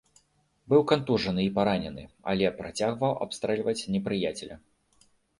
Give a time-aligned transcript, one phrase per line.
[0.71, 4.57] Быў кантужаны і паранены, але працягваў абстрэльваць непрыяцеля.